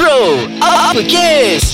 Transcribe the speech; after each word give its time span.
Bro, 0.00 0.48
apa 0.64 1.04
kes? 1.04 1.69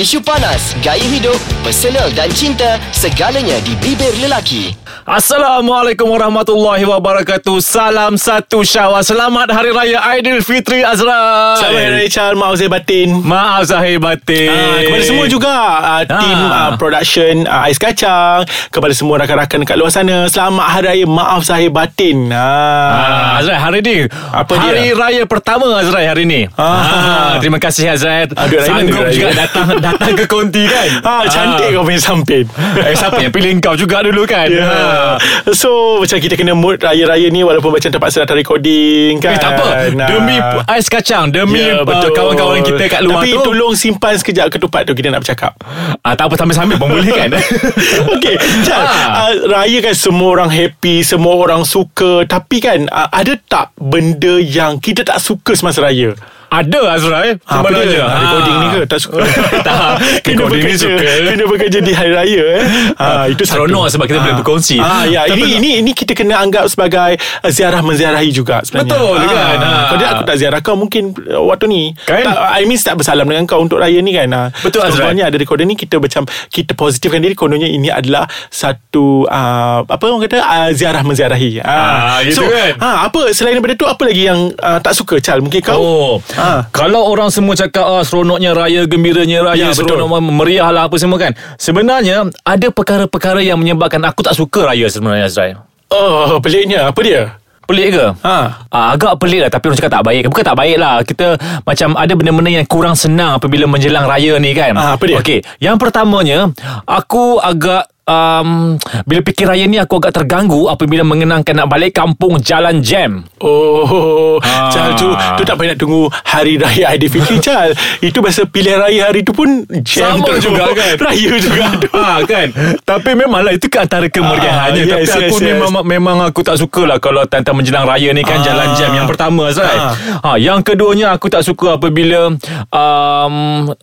Isu 0.00 0.24
panas, 0.24 0.72
gaya 0.80 1.04
hidup, 1.04 1.36
personal 1.60 2.08
dan 2.16 2.32
cinta, 2.32 2.80
segalanya 2.88 3.60
di 3.60 3.76
bibir 3.76 4.08
lelaki. 4.16 4.72
Assalamualaikum 5.04 6.06
warahmatullahi 6.06 6.86
wabarakatuh 6.86 7.58
Salam 7.58 8.14
satu 8.14 8.62
syawal 8.62 9.02
Selamat 9.02 9.48
Hari 9.50 9.72
Raya 9.72 9.98
Aidilfitri 10.06 10.86
Azra 10.86 11.56
Selamat 11.58 11.82
Hari 11.82 11.94
Raya 11.98 12.08
Charles 12.10 12.38
Maaf 12.38 12.54
saya 12.54 12.68
batin 12.70 13.08
Maaf 13.18 13.62
Zahir 13.64 13.98
Batin 13.98 14.50
Ah, 14.52 14.78
kepada 14.84 15.02
semua 15.02 15.26
juga 15.26 15.50
uh, 15.80 16.02
Tim 16.04 16.38
Ah. 16.38 16.54
uh, 16.54 16.70
production 16.76 17.42
uh, 17.42 17.66
Ais 17.66 17.80
Kacang 17.80 18.44
Kepada 18.70 18.92
semua 18.92 19.18
rakan-rakan 19.18 19.64
Dekat 19.64 19.76
luar 19.80 19.90
sana 19.90 20.28
Selamat 20.28 20.66
Hari 20.68 20.86
Raya 20.86 21.06
Maaf 21.08 21.42
Zahir 21.42 21.72
Batin 21.72 22.30
Ah, 22.30 22.38
ah. 22.38 23.40
Azrai 23.42 23.58
hari 23.58 23.80
ni 23.82 23.96
Apa 24.30 24.52
Hari 24.52 24.84
dia? 24.84 24.94
raya 24.94 25.22
pertama 25.26 25.80
Azrai 25.80 26.06
hari 26.06 26.22
ni 26.22 26.40
Ah. 26.54 27.40
Terima 27.42 27.58
kasih 27.58 27.88
raya 27.88 28.30
Sanggup 28.62 29.10
juga 29.10 29.32
datang 29.34 29.74
Datang 29.90 30.14
ke 30.14 30.24
konti 30.24 30.62
kan? 30.64 30.88
Ah, 31.00 31.22
cantik 31.24 31.70
kau 31.70 31.82
punya 31.82 31.98
samping. 31.98 32.46
Eh 32.76 32.94
siapa 32.94 33.18
yang 33.18 33.30
pilih 33.30 33.58
kau 33.58 33.74
juga 33.74 34.00
dulu 34.00 34.22
kan? 34.24 34.46
Yeah. 34.46 35.18
So 35.50 35.70
macam 35.98 36.16
kita 36.16 36.34
kena 36.34 36.52
mood 36.52 36.78
raya-raya 36.78 37.26
ni 37.26 37.40
Walaupun 37.40 37.72
macam 37.72 37.88
terpaksa 37.88 38.22
datang 38.22 38.36
recording 38.36 39.18
kan? 39.18 39.34
Eh 39.34 39.38
tak 39.38 39.50
apa. 39.52 39.66
Nah. 39.92 40.06
Demi 40.06 40.36
ais 40.64 40.86
kacang 40.86 41.28
Demi 41.28 41.58
Ya, 41.60 41.80
uh, 41.80 42.10
kawan-kawan 42.10 42.62
kita 42.62 42.84
kat 42.88 43.00
luar 43.00 43.20
Tapi 43.20 43.30
tu. 43.32 43.42
tolong 43.44 43.74
simpan 43.74 44.14
sekejap 44.14 44.46
ketupat 44.48 44.84
tu 44.84 44.92
Kita 44.92 45.08
nak 45.08 45.20
bercakap. 45.20 45.52
Ah, 46.00 46.14
Tak 46.14 46.26
apa 46.26 46.34
sambil-sambil 46.36 46.76
pun 46.76 46.88
boleh 46.88 47.10
kan? 47.10 47.30
Okey, 48.14 48.34
Chal, 48.62 48.80
Ah. 48.80 49.28
uh, 49.28 49.32
raya 49.50 49.78
kan 49.80 49.92
semua 49.92 50.28
orang 50.32 50.48
happy, 50.48 51.02
semua 51.02 51.34
orang 51.34 51.62
suka. 51.62 52.22
Tapi 52.24 52.56
kan 52.58 52.86
uh, 52.86 53.08
ada 53.08 53.34
tak 53.40 53.72
benda 53.76 54.38
yang 54.38 54.76
kita 54.76 55.02
tak 55.02 55.18
suka 55.18 55.52
semasa 55.52 55.80
raya? 55.80 56.14
Ada 56.50 56.98
Azrai 56.98 57.38
Ah, 57.46 57.62
apa 57.62 57.70
dia? 57.70 58.02
Ah, 58.02 58.18
recording 58.18 58.56
ni 58.58 58.66
ke? 58.74 58.80
Tak 58.90 58.98
suka. 58.98 59.22
Tak, 59.66 60.02
recording 60.26 60.66
ni 60.66 60.74
suka. 60.74 60.98
Kena 60.98 61.44
bekerja 61.46 61.78
di 61.78 61.92
hari 61.94 62.10
raya 62.10 62.42
eh. 62.58 62.62
Ah, 62.98 63.24
itu. 63.30 63.46
Seronok 63.46 63.86
sebab 63.86 64.10
kita 64.10 64.18
boleh 64.18 64.36
berkongsi. 64.42 64.82
Ah, 64.82 65.06
ya, 65.06 65.30
Tapi- 65.30 65.38
ini 65.38 65.62
ini 65.62 65.70
ini 65.78 65.90
kita 65.94 66.10
kena 66.10 66.42
anggap 66.42 66.66
sebagai 66.66 67.14
uh, 67.22 67.50
ziarah 67.54 67.78
menziarahi 67.86 68.34
juga 68.34 68.66
sebenarnya. 68.66 68.98
Betul 68.98 69.14
kan? 69.30 69.56
Ah. 69.62 69.82
Kalau 69.86 69.98
dia 70.02 70.08
aku 70.10 70.22
tak 70.26 70.36
ziarah 70.42 70.60
kau 70.60 70.74
mungkin 70.74 71.14
uh, 71.14 71.42
waktu 71.46 71.64
ni. 71.70 71.82
Kan? 72.02 72.26
Tak, 72.26 72.36
I 72.58 72.62
mean 72.66 72.78
tak 72.82 72.98
bersalam 72.98 73.26
dengan 73.30 73.46
kau 73.46 73.62
untuk 73.62 73.78
raya 73.78 74.02
ni 74.02 74.10
kan. 74.10 74.50
Betul, 74.66 74.82
Azrai. 74.82 75.06
Contohnya 75.06 75.30
ada 75.30 75.36
recording 75.38 75.70
ni 75.70 75.78
kita 75.78 76.02
macam 76.02 76.26
kita 76.50 76.74
positifkan 76.74 77.22
diri 77.22 77.38
kononnya 77.38 77.70
ini 77.70 77.94
adalah 77.94 78.26
satu 78.50 79.22
uh, 79.30 79.86
apa 79.86 80.02
orang 80.02 80.26
kata 80.26 80.42
uh, 80.42 80.70
ziarah 80.74 81.06
menziarahi. 81.06 81.62
Ah, 81.62 82.26
gitu 82.26 82.42
so, 82.42 82.50
kan? 82.50 82.74
Ah, 82.82 83.06
apa 83.06 83.30
selain 83.30 83.54
daripada 83.54 83.78
tu 83.78 83.86
apa 83.86 84.02
lagi 84.02 84.26
yang 84.26 84.50
uh, 84.58 84.82
tak 84.82 84.98
suka 84.98 85.22
Chal? 85.22 85.38
Mungkin 85.38 85.62
kau? 85.62 85.78
Oh, 85.78 86.12
Ah. 86.40 86.60
kalau 86.72 87.04
orang 87.04 87.28
semua 87.28 87.52
cakap 87.52 87.84
ah, 87.84 88.00
seronoknya 88.00 88.56
raya, 88.56 88.88
gembiranya 88.88 89.52
raya, 89.52 89.68
Ya, 89.68 89.76
seronok 89.76 90.24
meriah 90.24 90.72
lah 90.72 90.88
apa 90.88 90.96
semua 90.96 91.20
kan. 91.20 91.36
Sebenarnya 91.60 92.32
ada 92.42 92.66
perkara-perkara 92.72 93.44
yang 93.44 93.60
menyebabkan 93.60 94.00
aku 94.08 94.24
tak 94.24 94.32
suka 94.32 94.72
raya 94.72 94.88
sebenarnya 94.88 95.28
Azrai. 95.28 95.52
Oh, 95.92 96.40
peliknya. 96.40 96.88
Apa 96.88 97.00
dia? 97.04 97.36
Pelik 97.70 97.94
ke? 97.94 98.06
Ha. 98.26 98.66
Ah, 98.66 98.98
agak 98.98 99.14
pelik 99.22 99.46
lah 99.46 99.50
Tapi 99.52 99.70
orang 99.70 99.78
cakap 99.78 99.92
tak 99.94 100.04
baik 100.10 100.26
Bukan 100.26 100.42
tak 100.42 100.58
baik 100.58 100.74
lah 100.74 101.06
Kita 101.06 101.38
macam 101.62 101.94
ada 101.94 102.12
benda-benda 102.18 102.50
yang 102.50 102.66
kurang 102.66 102.98
senang 102.98 103.38
Apabila 103.38 103.70
menjelang 103.70 104.10
raya 104.10 104.42
ni 104.42 104.50
kan 104.58 104.74
Ah, 104.74 104.98
apa 104.98 105.04
dia? 105.06 105.22
Okey 105.22 105.38
Yang 105.62 105.78
pertamanya 105.78 106.50
Aku 106.82 107.38
agak 107.38 107.86
um, 108.10 108.74
Bila 109.04 109.20
fikir 109.22 109.46
raya 109.46 109.64
ni 109.64 109.78
Aku 109.78 109.96
agak 109.96 110.12
terganggu 110.12 110.66
Apabila 110.66 111.00
mengenangkan 111.02 111.54
nak 111.54 111.68
balik 111.68 111.94
kampung 111.94 112.36
Jalan 112.38 112.82
Jam 112.82 113.22
Oh, 113.38 114.36
Ah. 114.40 114.68
Chal 114.68 114.92
tu 114.94 115.06
tu 115.10 115.42
tak 115.42 115.54
payah 115.54 115.72
nak 115.72 115.78
tunggu 115.78 116.08
hari 116.24 116.56
raya 116.56 116.90
Aidilfitri 116.90 117.38
Chal. 117.46 117.70
Itu 118.00 118.18
biasa 118.18 118.44
pilihan 118.44 118.80
raya 118.80 119.06
hari 119.06 119.20
tu 119.20 119.30
pun 119.30 119.46
jam 119.80 120.16
Sama 120.16 120.26
terus. 120.26 120.42
juga 120.42 120.64
kan 120.70 120.94
Raya 121.06 121.32
juga 121.36 121.66
tu. 121.76 121.88
ha, 121.92 122.20
kan 122.22 122.46
Tapi 122.80 123.10
memanglah 123.14 123.52
Itu 123.52 123.66
ke 123.66 123.78
antara 123.78 124.06
kemeriahannya 124.06 124.82
Ah, 124.82 124.98
yes, 124.98 125.08
Tapi 125.08 125.24
aku 125.26 125.36
yes, 125.36 125.42
yes. 125.42 125.58
memang 125.60 125.84
memang 125.84 126.16
aku 126.22 126.40
tak 126.40 126.56
suka 126.56 126.82
lah 126.84 126.98
Kalau 126.98 127.22
tantang 127.24 127.54
menjelang 127.54 127.84
raya 127.84 128.10
ni 128.10 128.22
kan 128.22 128.40
Ah. 128.40 128.44
Jalan 128.44 128.68
jam 128.74 128.90
Yang 128.92 129.08
pertama 129.08 129.42
Azrai 129.46 129.76
Ah. 129.76 129.92
ha, 130.24 130.30
Yang 130.36 130.60
keduanya 130.64 131.12
Aku 131.12 131.28
tak 131.28 131.42
suka 131.42 131.76
apabila 131.76 132.32
um, 132.70 133.34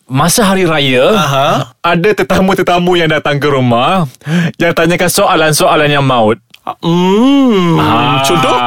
Masa 0.08 0.42
hari 0.44 0.66
raya 0.66 1.06
Aha. 1.14 1.48
Ada 1.80 2.10
tetamu-tetamu 2.16 2.92
yang 2.96 3.08
datang 3.08 3.38
ke 3.38 3.48
rumah 3.48 4.10
Yang 4.58 4.74
tanyakan 4.74 5.10
soalan-soalan 5.12 5.90
yang 5.92 6.06
maut 6.06 6.42
Hmm. 6.84 7.80
Ah, 7.80 8.20
Contoh? 8.28 8.58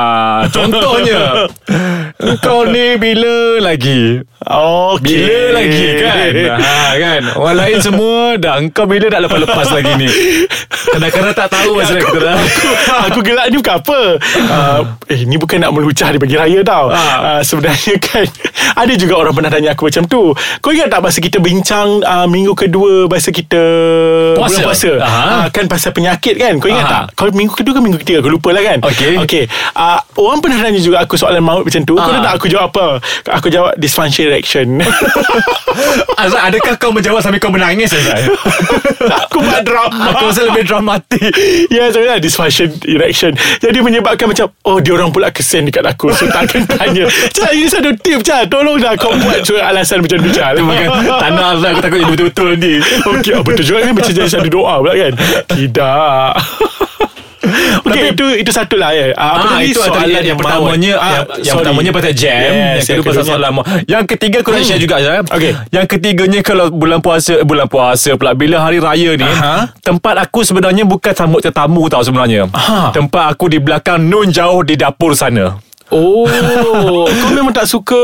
Contohnya. 0.49 1.45
Kau 2.41 2.65
ni 2.65 2.97
bila 2.97 3.61
lagi? 3.61 4.25
Okay. 4.41 5.21
Bila 5.21 5.61
lagi 5.61 5.87
kan? 6.01 6.33
Ha, 6.61 6.97
kan? 6.97 7.23
Orang 7.37 7.57
lain 7.61 7.79
semua 7.81 8.35
dah 8.41 8.57
Kau 8.73 8.89
bila 8.89 9.13
nak 9.13 9.29
lepas-lepas 9.29 9.69
lagi 9.69 9.93
ni? 10.01 10.09
Kadang-kadang 10.91 11.35
tak 11.37 11.49
tahu 11.53 11.77
Masa 11.77 12.01
kita 12.01 12.19
dah. 12.19 12.37
Aku 13.13 13.21
gelak 13.21 13.53
ni 13.53 13.61
bukan 13.61 13.77
apa. 13.81 14.01
Uh, 14.49 14.81
Eh 15.13 15.29
ni 15.29 15.37
bukan 15.37 15.61
nak 15.61 15.73
melucah 15.77 16.09
di 16.09 16.17
pagi 16.17 16.37
raya 16.41 16.61
tau. 16.65 16.89
Uh, 16.89 17.41
Sebenarnya 17.45 18.01
kan 18.01 18.25
Ada 18.77 18.93
juga 18.97 19.21
orang 19.21 19.37
pernah 19.37 19.53
tanya 19.53 19.77
aku 19.77 19.93
macam 19.93 20.05
tu. 20.09 20.33
Kau 20.61 20.71
ingat 20.73 20.89
tak 20.89 21.01
masa 21.05 21.19
kita 21.21 21.37
bincang 21.37 22.01
uh, 22.01 22.25
Minggu 22.25 22.57
kedua 22.57 23.09
Masa 23.09 23.29
kita 23.31 23.61
Puasa? 24.37 24.61
Bulan 24.61 24.73
puasa? 24.73 24.91
Uh, 25.01 25.45
Kan 25.53 25.65
pasal 25.69 25.93
penyakit 25.93 26.35
kan? 26.37 26.57
Kau 26.61 26.69
ingat 26.69 26.87
Aha. 26.89 26.93
tak? 26.93 27.05
Kau 27.13 27.29
minggu 27.29 27.53
kedua 27.53 27.77
ke 27.77 27.81
minggu 27.81 27.90
ketiga 27.97 28.21
Aku 28.21 28.31
lupa 28.31 28.51
lah 28.51 28.63
kan. 28.63 28.79
Okey. 28.83 29.19
okay. 29.19 29.45
Uh, 29.73 29.99
Orang 30.15 30.39
pernah 30.39 30.61
tanya 30.61 30.79
juga 30.79 31.01
aku 31.01 31.17
Soalan 31.17 31.41
maut 31.41 31.65
macam 31.65 31.83
tu. 31.83 31.95
Kau 31.95 32.05
Ah. 32.05 32.13
nak 32.13 32.23
tak 32.23 32.33
aku 32.37 32.47
jawab 32.47 32.71
apa? 32.71 32.87
Aku 33.33 33.49
jawab 33.49 33.73
dysfunction 33.75 34.29
erection 34.29 34.79
Azrai 36.15 36.43
adakah 36.47 36.75
kau 36.77 36.91
menjawab 36.91 37.21
Sambil 37.21 37.39
kau 37.39 37.49
menangis 37.49 37.91
Azrai 37.91 38.29
Aku 39.25 39.41
buat 39.41 39.63
drama. 39.63 40.13
Aku 40.13 40.29
rasa 40.29 40.45
lebih 40.45 40.65
dramatik. 40.65 41.33
Ya 41.73 41.89
sebenarnya 41.89 42.19
dysfunction 42.19 42.69
erection 42.85 43.33
Jadi 43.59 43.79
menyebabkan 43.81 44.27
macam 44.27 44.51
Oh 44.63 44.79
dia 44.79 44.93
orang 44.93 45.11
pula 45.11 45.31
kesian 45.31 45.65
dekat 45.65 45.83
aku. 45.83 46.13
So 46.13 46.27
tak 46.27 46.51
akan 46.51 46.63
tanya. 46.77 47.07
Cal 47.33 47.51
ini 47.51 47.67
satu 47.67 47.91
tip 47.97 48.21
Cal 48.21 48.45
Tolonglah 48.47 48.95
kau 48.95 49.15
buat 49.17 49.43
so, 49.43 49.57
alasan 49.57 50.03
macam 50.03 50.19
tu 50.19 50.31
Tak 50.31 50.59
nak 51.31 51.47
Azrai 51.57 51.73
Aku 51.73 51.81
takut 51.81 51.99
jadi 51.99 52.11
betul-betul 52.11 52.47
nanti. 52.53 52.73
Okey 53.07 53.33
oh, 53.33 53.43
betul 53.43 53.65
juga 53.65 53.79
kan? 53.83 53.93
Macam 53.95 54.13
jadi 54.13 54.29
satu 54.29 54.49
doa 54.51 54.75
pula 54.79 54.93
kan? 54.93 55.13
Tidak 55.49 56.90
Okey 57.91 58.15
itu 58.15 58.27
itu 58.47 58.51
satu 58.55 58.79
lah 58.79 58.95
ya. 58.95 59.11
Ah, 59.19 59.59
tadi? 59.59 59.75
itu 59.75 59.81
antara 59.83 60.07
yang, 60.07 60.25
yang 60.35 60.39
pertamanya. 60.39 60.93
Ah, 60.97 61.11
yang, 61.11 61.25
yang 61.43 61.57
pertamanya 61.59 61.91
pasal 61.91 62.13
jam, 62.15 62.51
Yes, 62.51 62.87
yang 62.87 62.99
kedua 63.03 63.11
pasal 63.11 63.25
soalan 63.27 63.51
maut. 63.51 63.65
Yang 63.85 64.05
ketiga 64.17 64.37
aku 64.41 64.51
nak 64.55 64.63
share 64.63 64.81
juga 64.81 64.95
Azrai. 65.03 65.21
Okey. 65.27 65.53
Yang 65.75 65.87
ketiganya 65.91 66.41
kalau 66.47 66.67
bulan 66.71 66.99
puasa 67.03 67.43
bulan 67.43 67.67
puasa 67.67 68.15
pula 68.15 68.33
bila 68.39 68.63
hari 68.63 68.79
raya 68.79 69.11
ni, 69.19 69.27
Aha. 69.27 69.75
tempat 69.83 70.15
aku 70.23 70.47
sebenarnya 70.47 70.87
bukan 70.87 71.13
sambut 71.13 71.41
tetamu 71.43 71.91
tau 71.91 72.03
sebenarnya. 72.05 72.47
Aha. 72.55 72.95
Tempat 72.95 73.37
aku 73.37 73.51
di 73.51 73.59
belakang 73.59 74.01
nun 74.07 74.31
jauh 74.31 74.63
di 74.63 74.79
dapur 74.79 75.13
sana. 75.19 75.70
Oh. 75.91 76.23
Kau 77.21 77.31
memang 77.31 77.51
tak 77.51 77.67
suka 77.67 77.99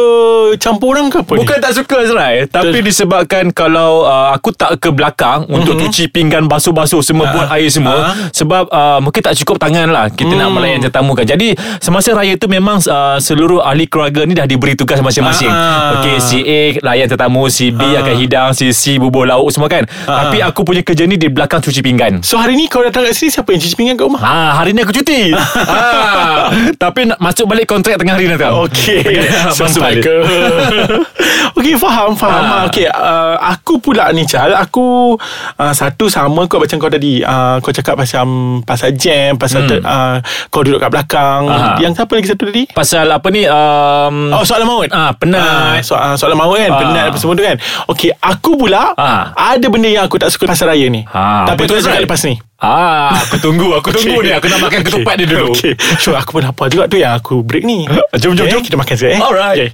Campur 0.57 0.93
orang 0.93 1.07
ke 1.07 1.23
apa 1.23 1.35
Bukan 1.37 1.57
tak 1.57 1.73
suka 1.73 2.03
Azrai. 2.03 2.45
Tapi 2.45 2.83
disebabkan 2.83 3.51
Kalau 3.51 4.03
uh, 4.03 4.31
aku 4.31 4.51
tak 4.51 4.79
ke 4.79 4.91
belakang 4.91 5.47
Untuk 5.47 5.79
cuci 5.79 6.07
pinggan 6.07 6.45
Basuh-basuh 6.45 6.99
Semua 7.01 7.31
buat 7.31 7.47
air 7.49 7.69
semua 7.69 7.95
Ah. 7.97 8.13
Sebab 8.29 8.69
uh, 8.69 8.99
Mungkin 8.99 9.23
tak 9.23 9.35
cukup 9.37 9.57
tangan 9.57 9.87
lah 9.87 10.07
Kita 10.09 10.31
nak 10.31 10.51
melayan 10.51 10.79
tetamu 10.81 11.15
kan. 11.15 11.23
Jadi 11.25 11.55
Semasa 11.79 12.11
raya 12.13 12.35
tu 12.35 12.47
memang 12.47 12.83
uh, 12.83 13.17
Seluruh 13.17 13.63
ahli 13.63 13.87
keluarga 13.87 14.23
ni 14.23 14.35
Dah 14.35 14.45
diberi 14.45 14.75
tugas 14.75 14.99
masing-masing. 14.99 15.49
Ah. 15.49 15.97
Okey 15.97 16.19
si 16.19 16.39
A 16.43 16.61
layan 16.83 17.07
tetamu 17.07 17.47
Si 17.47 17.71
B 17.71 17.81
akan 17.83 18.15
hidang 18.17 18.51
Si 18.51 18.67
C 18.71 18.99
bubur 18.99 19.25
lauk 19.25 19.47
semua 19.49 19.67
kan. 19.67 19.87
Tapi 20.03 20.43
aku 20.43 20.63
punya 20.63 20.83
kerja 20.83 21.07
ni 21.07 21.15
Di 21.15 21.29
belakang 21.29 21.63
cuci 21.63 21.81
pinggan. 21.81 22.21
So 22.21 22.37
hari 22.37 22.55
ni 22.55 22.67
kau 22.67 22.83
datang 22.83 23.07
kat 23.07 23.15
sini 23.15 23.31
Siapa 23.31 23.49
yang 23.49 23.61
cuci 23.61 23.75
pinggan 23.75 23.95
kat 23.95 24.05
rumah? 24.05 24.21
Ha, 24.21 24.35
hari 24.57 24.71
ni 24.71 24.83
aku 24.83 24.91
cuti. 24.93 25.31
ha, 25.31 26.51
tapi 26.83 27.07
nak 27.07 27.19
masuk 27.19 27.47
balik 27.47 27.69
kontrak 27.77 27.95
tengah 27.97 28.17
hari 28.17 28.27
ni 28.27 28.35
Masuk 28.35 29.69
Sampai 29.69 30.01
balik. 30.01 30.03
ke 30.03 30.17
Okey 31.57 31.75
faham 31.77 32.13
Faham 32.13 32.33
Ah. 32.39 32.53
ah. 32.55 32.63
Okey 32.67 32.87
uh, 32.87 33.35
Aku 33.53 33.79
pula 33.79 34.09
ni 34.11 34.25
Chal 34.25 34.53
Aku 34.53 35.17
uh, 35.55 35.73
Satu 35.73 36.09
sama 36.09 36.45
kau 36.47 36.57
Macam 36.57 36.77
kau 36.77 36.89
tadi 36.89 37.21
uh, 37.21 37.61
Kau 37.61 37.71
cakap 37.71 37.95
pasal 37.95 38.25
Pasal 38.63 38.93
jam 38.95 39.37
Pasal 39.37 39.59
Hmm. 39.59 39.71
ter, 39.71 39.79
uh, 39.81 40.21
Kau 40.49 40.61
duduk 40.61 40.79
kat 40.79 40.91
belakang 40.91 41.49
Aha. 41.49 41.77
Yang 41.79 41.93
siapa 41.97 42.13
lagi 42.13 42.29
satu 42.29 42.45
tadi 42.47 42.63
Pasal 42.69 43.09
apa 43.09 43.29
ni 43.29 43.45
um, 43.45 44.31
Oh 44.31 44.45
soalan 44.45 44.65
maut 44.65 44.89
Ah, 44.91 45.11
penat. 45.13 45.41
Ah, 45.41 45.75
so, 45.81 45.95
ah, 45.95 46.13
Soalan 46.15 46.37
maut 46.37 46.55
kan 46.55 46.69
Ah. 46.69 46.79
Penat 46.79 47.05
apa 47.09 47.17
semua 47.17 47.33
tu 47.33 47.43
kan 47.43 47.57
Okey 47.89 48.13
Aku 48.15 48.57
pula 48.57 48.93
Ah. 48.95 49.33
Ada 49.35 49.67
benda 49.67 49.89
yang 49.89 50.05
aku 50.05 50.17
tak 50.17 50.29
suka 50.29 50.45
Pasal 50.47 50.71
raya 50.71 50.87
ni 50.87 51.03
Ah, 51.07 51.45
Tapi 51.47 51.65
betul, 51.65 51.77
aku 51.77 51.83
nak 51.83 51.89
cakap 51.91 52.03
lepas 52.05 52.21
ni 52.23 52.37
Ah, 52.57 53.13
aku 53.21 53.37
tunggu, 53.37 53.69
aku 53.73 53.93
tunggu 53.97 54.21
ni. 54.21 54.33
Aku 54.33 54.49
nak 54.49 54.61
makan 54.63 54.81
ketupat 54.81 55.15
dia 55.17 55.29
dulu. 55.29 55.53
Okey 55.53 55.77
Sure 55.97 56.17
aku 56.17 56.37
pun 56.37 56.43
lapar 56.43 56.67
juga 56.67 56.89
tu 56.89 56.97
Yang 56.97 57.13
aku 57.15 57.35
break 57.41 57.63
ni 57.63 57.85
Jom, 58.17 58.33
jom, 58.33 58.45
Okey, 58.45 58.53
jom. 58.55 58.63
Kita 58.65 58.77
makan 58.77 58.95
sekejap 58.95 59.13
eh 59.13 59.21
Alright. 59.21 59.59
okay. 59.59 59.71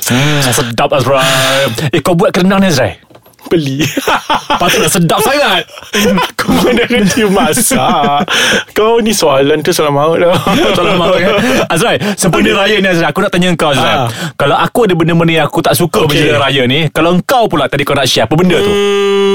Hmm, 0.00 0.40
sedap 0.40 0.90
Azrai. 0.90 1.68
Eh, 1.90 2.00
kau 2.00 2.14
buat 2.14 2.30
kerendang 2.30 2.58
ni 2.58 2.68
Azrai? 2.68 2.96
Beli 3.42 3.80
Patutlah 4.60 4.86
sedap 4.86 5.18
sangat 5.20 5.64
Aku 5.96 6.52
mana 6.60 6.84
kerja 6.84 7.24
masak 7.26 8.28
Kau 8.70 9.00
ni 9.00 9.10
soalan 9.10 9.58
tu 9.58 9.72
soalan 9.72 9.90
maut 9.90 10.16
dah 10.16 10.36
Tolong 10.70 10.94
maaf 10.94 11.16
kan 11.16 11.34
Azrai 11.66 11.96
Sempena 12.14 12.52
raya 12.54 12.78
ni 12.78 12.86
Azrai 12.86 13.08
Aku 13.08 13.18
nak 13.18 13.32
tanya 13.32 13.48
kau 13.54 13.72
Azrai 13.72 13.96
Ah. 13.96 14.08
Kalau 14.36 14.54
aku 14.54 14.84
ada 14.84 14.94
benda-benda 14.94 15.32
yang 15.34 15.46
aku 15.46 15.60
tak 15.60 15.72
suka 15.72 16.04
okay. 16.04 16.20
Menjelang 16.20 16.42
raya 16.42 16.62
ni 16.64 16.80
Kalau 16.92 17.16
kau 17.20 17.48
pula 17.48 17.64
tadi 17.64 17.82
kau 17.82 17.96
nak 17.96 18.04
share 18.04 18.28
Apa 18.28 18.34
benda 18.34 18.54
tu? 18.56 18.70
Hmm, 18.70 19.29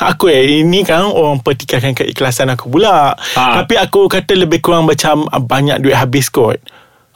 aku 0.00 0.32
eh 0.32 0.62
ini 0.64 0.82
kan 0.82 1.06
orang 1.06 1.40
pertikaikan 1.44 1.92
keikhlasan 1.92 2.52
aku 2.52 2.72
pula. 2.72 3.12
Ah. 3.36 3.62
Tapi 3.62 3.76
aku 3.76 4.08
kata 4.08 4.32
lebih 4.34 4.64
kurang 4.64 4.88
macam 4.88 5.28
ah, 5.28 5.42
banyak 5.42 5.82
duit 5.84 5.96
habis 5.96 6.32
kot. 6.32 6.58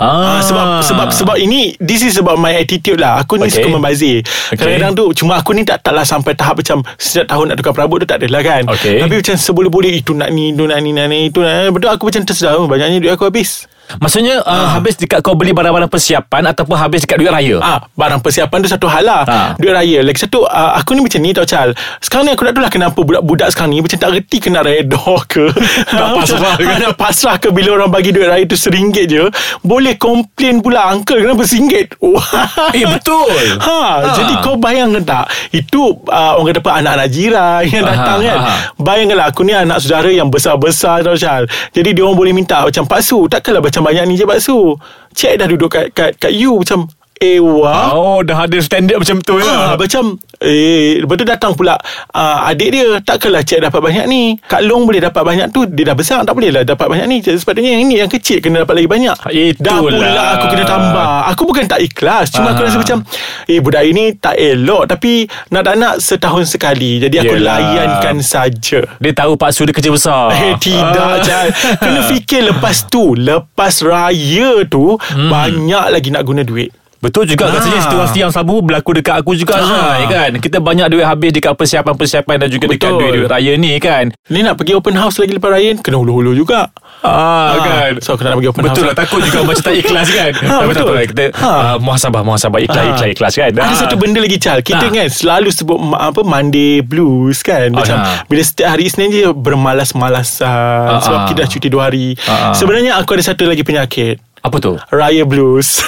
Ah, 0.00 0.40
sebab 0.40 0.80
sebab 0.80 1.08
sebab 1.12 1.36
ini 1.36 1.76
this 1.76 2.00
is 2.00 2.16
about 2.16 2.40
my 2.40 2.56
attitude 2.56 2.96
lah. 2.96 3.20
Aku 3.20 3.36
ni 3.36 3.52
Okay. 3.52 3.60
suka 3.60 3.68
membazir. 3.68 4.24
Okay. 4.48 4.56
Kadang-kadang 4.56 4.92
tu 4.96 5.04
cuma 5.20 5.36
aku 5.36 5.52
ni 5.52 5.60
tak 5.60 5.84
taklah 5.84 6.08
sampai 6.08 6.32
tahap 6.32 6.64
macam 6.64 6.80
setiap 6.96 7.28
tahun 7.28 7.52
nak 7.52 7.56
tukar 7.60 7.76
perabot 7.76 8.00
tu 8.00 8.08
tak 8.08 8.24
adalah 8.24 8.40
kan. 8.40 8.64
Okay. 8.64 8.96
Tapi 8.96 9.20
macam 9.20 9.36
seboleh-boleh 9.36 9.92
itu 10.00 10.16
nak 10.16 10.32
ni, 10.32 10.56
itu 10.56 10.64
nak 10.64 10.80
ni, 10.80 10.96
nak 10.96 11.06
ni, 11.12 11.28
itu 11.28 11.44
nak 11.44 11.52
ni. 11.52 11.68
Betul 11.68 11.92
aku 11.92 12.08
macam 12.08 12.22
tersedar 12.24 12.56
oh, 12.56 12.64
banyaknya 12.64 12.96
duit 12.96 13.12
aku 13.12 13.28
habis. 13.28 13.68
Maksudnya 13.98 14.46
uh, 14.46 14.78
habis 14.78 14.94
dekat 14.94 15.18
kau 15.26 15.34
beli 15.34 15.50
barang-barang 15.50 15.90
persiapan 15.90 16.54
Ataupun 16.54 16.78
habis 16.78 17.02
dekat 17.02 17.18
duit 17.18 17.32
raya 17.32 17.58
Ah, 17.58 17.78
barang 17.98 18.22
persiapan 18.22 18.62
tu 18.62 18.68
satu 18.70 18.86
hal 18.86 19.02
lah. 19.02 19.22
Ah. 19.26 19.50
Duit 19.58 19.74
raya. 19.74 20.06
Lagi 20.06 20.22
satu, 20.22 20.46
uh, 20.46 20.72
aku 20.78 20.94
ni 20.94 21.02
macam 21.02 21.20
ni 21.20 21.34
tau, 21.34 21.42
Chal. 21.42 21.74
Sekarang 21.98 22.30
ni 22.30 22.32
aku 22.32 22.46
tahu 22.46 22.62
lah 22.62 22.70
kenapa 22.70 22.98
budak-budak 23.02 23.50
sekarang 23.50 23.74
ni 23.74 23.82
macam 23.82 23.98
tak 23.98 24.10
reti 24.14 24.38
kena 24.38 24.62
redha 24.62 25.14
ke. 25.26 25.50
Nak 25.96 26.08
pasrah 26.22 26.54
ke? 26.56 26.72
Nak 26.78 26.94
pasrah 26.94 27.36
ke 27.42 27.48
bila 27.50 27.74
orang 27.74 27.90
bagi 27.90 28.14
duit 28.14 28.30
raya 28.30 28.44
tu 28.46 28.54
seringgit 28.54 29.06
je. 29.10 29.24
Boleh 29.66 29.98
komplain 29.98 30.62
pula, 30.62 30.94
uncle 30.94 31.18
kenapa 31.18 31.42
singgit? 31.42 31.98
Wah. 32.04 32.70
Eh, 32.70 32.86
betul. 32.86 33.34
Ha, 33.60 33.80
Ha. 33.80 34.12
Jadi 34.16 34.34
kau 34.44 34.56
bayangkan 34.60 35.02
tak 35.02 35.24
Itu 35.54 36.04
uh, 36.06 36.32
orang 36.36 36.52
kata 36.52 36.60
apa 36.60 36.72
Anak-anak 36.84 37.08
jiran 37.08 37.62
yang 37.64 37.84
Aha, 37.86 37.90
datang 37.94 38.18
kan 38.20 38.38
aha. 38.38 38.54
Bayangkanlah 38.76 39.26
aku 39.30 39.40
ni 39.46 39.52
anak 39.56 39.78
saudara 39.80 40.10
yang 40.12 40.28
besar-besar 40.28 41.00
tau 41.06 41.16
Syal 41.16 41.46
Jadi 41.72 41.96
dia 41.96 42.02
orang 42.04 42.18
boleh 42.18 42.32
minta 42.36 42.60
macam 42.60 42.84
Pak 42.84 43.00
Su 43.00 43.24
Takkanlah 43.30 43.62
macam 43.64 43.79
banyak 43.82 44.04
ni 44.06 44.14
je 44.16 44.24
Pak 44.28 44.40
Su 44.40 44.76
Cik 45.14 45.40
dah 45.40 45.46
duduk 45.50 45.70
kat, 45.72 45.90
kat, 45.90 46.14
kat 46.20 46.32
you 46.32 46.54
Macam 46.60 46.86
Wah 47.20 47.92
Oh 47.92 48.18
dah 48.20 48.48
ada 48.48 48.56
standard 48.58 48.96
macam 48.96 49.20
tu 49.20 49.36
Ah, 49.36 49.44
ya 49.44 49.76
macam 49.76 50.16
Eh 50.40 51.04
Lepas 51.04 51.14
tu 51.14 51.26
datang 51.28 51.52
pula 51.52 51.76
uh, 52.10 52.48
Adik 52.48 52.72
dia 52.72 52.96
Takkanlah 52.98 53.44
cik 53.44 53.60
dapat 53.62 53.76
banyak 53.78 54.08
ni. 54.08 54.40
Kak 54.40 54.64
Long 54.64 54.88
boleh 54.88 54.98
dapat 54.98 55.20
banyak 55.20 55.52
tu. 55.52 55.68
Dia 55.68 55.84
dah 55.84 55.94
besar 55.94 56.24
Tak 56.24 56.32
boleh 56.32 56.48
lah 56.48 56.64
dapat 56.64 56.88
banyak 56.88 57.04
ni. 57.06 57.16
Sepatutnya 57.20 57.76
yang 57.76 57.84
ni 57.84 58.00
Yang 58.00 58.16
kecil 58.16 58.40
kena 58.40 58.64
dapat 58.64 58.72
lagi 58.74 58.88
banyak. 58.88 59.12
Dah 59.12 59.28
Itulah. 59.28 59.76
pula 59.84 60.08
aku 60.32 60.44
kena 60.48 60.64
tambah. 60.64 61.08
Aku 61.28 61.42
bukan 61.44 61.64
tak 61.66 61.80
ikhlas 61.82 62.32
Cuma 62.32 62.50
aku 62.50 62.64
Ah. 62.64 62.66
rasa 62.66 62.78
macam 62.78 62.98
Eh 63.44 63.60
budak 63.60 63.84
ini 63.84 64.16
tak 64.16 64.34
elok 64.34 64.88
Tapi 64.88 65.12
Nak 65.52 65.62
tak 65.62 65.74
nak 65.76 65.94
Setahun 66.00 66.48
sekali 66.48 66.98
Jadi 66.98 67.20
aku 67.20 67.36
Yelah. 67.36 67.60
layankan 67.60 68.16
saja. 68.24 68.80
Dia 68.96 69.12
tahu 69.12 69.36
Pak 69.36 69.52
Su 69.52 69.62
dia 69.62 69.76
kerja 69.76 69.92
besar. 69.92 70.32
Eh 70.40 70.56
tidak 70.56 71.20
Ah. 71.20 71.52
Kena 71.76 72.00
fikir 72.02 72.48
lepas 72.48 72.88
tu 72.88 73.12
Lepas 73.12 73.84
raya 73.84 74.64
tu 74.64 74.96
Banyak 75.12 75.86
lagi 75.90 76.08
nak 76.08 76.24
guna 76.24 76.40
duit 76.40 76.72
Betul 77.00 77.24
juga 77.24 77.48
Ah. 77.48 77.56
Rasanya 77.56 77.80
situasi 77.82 78.18
yang 78.18 78.28
sama 78.28 78.52
Berlaku 78.56 78.92
dekat 78.94 79.16
aku 79.16 79.32
juga 79.32 79.56
Ah. 79.56 79.62
Azrai, 79.62 80.02
kan 80.06 80.30
Kita 80.36 80.60
banyak 80.60 80.86
duit 80.88 81.02
habis 81.02 81.30
Dekat 81.30 81.52
persiapan-persiapan 81.54 82.36
Dan 82.38 82.48
juga 82.50 82.66
dekat 82.66 82.86
Betul. 82.86 83.00
duit-duit 83.02 83.26
raya 83.26 83.52
ni 83.54 83.72
kan 83.76 84.12
Ni 84.28 84.40
nak 84.40 84.54
pergi 84.54 84.72
open 84.74 84.94
house 84.94 85.16
lagi 85.16 85.32
lepas 85.32 85.50
raya 85.50 85.72
Kena 85.76 85.96
hulu-hulu 85.96 86.32
juga 86.34 86.68
Ah, 87.00 87.56
kan 87.58 87.92
So 87.98 88.12
aku 88.12 88.22
nak 88.22 88.36
pergi 88.36 88.48
open 88.48 88.62
Betul 88.62 88.84
lah 88.84 88.92
house 88.92 89.00
takut 89.02 89.20
juga 89.22 89.38
macam 89.42 89.62
tak 89.62 89.74
ikhlas 89.74 90.08
kan 90.10 90.32
Ha, 90.42 90.54
Tapi 90.54 90.68
betul. 90.68 90.84
tak 90.84 90.92
apa 90.92 91.06
kita 91.06 91.24
Ha. 91.34 91.50
uh, 91.50 91.76
muhasabah 91.78 92.22
muhasabah 92.22 92.60
ikhlas 92.60 92.76
Ha. 92.78 92.90
ikhlas 92.92 93.10
ikhlas 93.10 93.32
kan 93.34 93.50
Ada 93.56 93.74
satu 93.78 93.94
benda 93.96 94.20
lagi 94.20 94.36
Chal 94.36 94.60
Kita 94.60 94.84
Ha. 94.84 94.92
kan 94.92 95.06
selalu 95.08 95.48
sebut 95.50 95.78
apa 95.90 96.20
Monday 96.20 96.80
blues 96.80 97.40
kan 97.40 97.72
Macam 97.72 97.96
ha. 97.98 98.28
bila 98.28 98.42
setiap 98.42 98.68
hari 98.70 98.86
Isnin 98.86 99.08
je 99.08 99.32
Bermalas-malasan 99.32 100.86
Ha, 100.90 101.00
Sebab 101.00 101.18
ha. 101.18 101.26
kita 101.26 101.38
dah 101.38 101.48
cuti 101.48 101.68
dua 101.68 101.82
hari 101.86 102.12
Ha, 102.20 102.32
ha. 102.32 102.48
Sebenarnya 102.52 102.92
aku 102.94 103.10
ada 103.12 103.24
satu 103.24 103.44
lagi 103.44 103.62
penyakit 103.62 104.20
Apa 104.40 104.56
tu? 104.56 104.72
Raya 104.88 105.28
blues 105.28 105.84